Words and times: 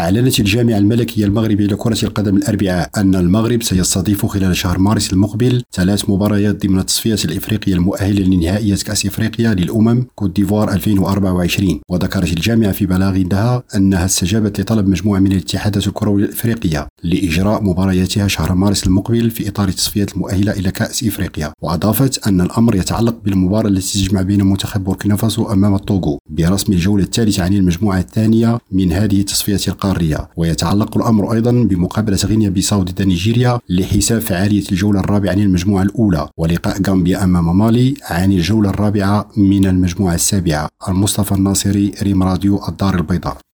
أعلنت 0.00 0.40
الجامعة 0.40 0.78
الملكية 0.78 1.24
المغربية 1.24 1.66
لكرة 1.66 2.04
القدم 2.04 2.36
الأربعاء 2.36 2.90
أن 2.96 3.14
المغرب 3.14 3.62
سيستضيف 3.62 4.26
خلال 4.26 4.56
شهر 4.56 4.78
مارس 4.78 5.12
المقبل 5.12 5.62
ثلاث 5.72 6.10
مباريات 6.10 6.66
ضمن 6.66 6.78
التصفيات 6.78 7.24
الإفريقية 7.24 7.74
المؤهلة 7.74 8.22
لنهائيات 8.22 8.82
كأس 8.82 9.06
إفريقيا 9.06 9.54
للأمم 9.54 10.06
كوت 10.14 10.36
ديفوار 10.36 10.72
2024 10.72 11.80
وذكرت 11.88 12.32
الجامعة 12.32 12.72
في 12.72 12.86
بلاغ 12.86 13.16
لها 13.16 13.62
أنها 13.76 14.04
استجابت 14.04 14.60
لطلب 14.60 14.88
مجموعة 14.88 15.18
من 15.18 15.32
الاتحادات 15.32 15.86
الكروية 15.86 16.24
الإفريقية 16.24 16.88
لإجراء 17.02 17.64
مبارياتها 17.64 18.28
شهر 18.28 18.54
مارس 18.54 18.86
المقبل 18.86 19.30
في 19.30 19.48
إطار 19.48 19.68
التصفيات 19.68 20.14
المؤهلة 20.14 20.52
إلى 20.52 20.70
كأس 20.70 21.04
إفريقيا. 21.04 21.52
وأضافت 21.62 22.26
أن 22.26 22.40
الأمر 22.40 22.74
يتعلق 22.74 23.16
بالمباراة 23.24 23.68
التي 23.68 23.98
تجمع 23.98 24.22
بين 24.22 24.46
منتخب 24.46 24.84
بوركينا 24.84 25.16
فاسو 25.16 25.52
أمام 25.52 25.74
الطوغو. 25.74 26.18
برسم 26.30 26.72
الجولة 26.72 27.04
الثالثة 27.04 27.42
عن 27.42 27.54
المجموعة 27.54 27.98
الثانية 27.98 28.58
من 28.72 28.92
هذه 28.92 29.20
التصفيات 29.20 29.68
القارية 29.90 30.28
ويتعلق 30.36 30.96
الأمر 30.96 31.32
أيضا 31.32 31.50
بمقابلة 31.50 32.18
غينيا 32.24 32.48
بيساو 32.48 32.82
ضد 32.82 33.02
نيجيريا 33.02 33.58
لحساب 33.68 34.20
فعالية 34.20 34.64
الجولة 34.72 35.00
الرابعة 35.00 35.30
عن 35.30 35.40
المجموعة 35.40 35.82
الأولى 35.82 36.28
ولقاء 36.36 36.82
غامبيا 36.86 37.24
أمام 37.24 37.58
مالي 37.58 37.94
عن 38.10 38.32
الجولة 38.32 38.70
الرابعة 38.70 39.28
من 39.36 39.66
المجموعة 39.66 40.14
السابعة. 40.14 40.68
المصطفى 40.88 41.32
الناصري 41.32 41.92
ريم 42.02 42.22
راديو 42.22 42.60
الدار 42.68 42.94
البيضاء. 42.94 43.40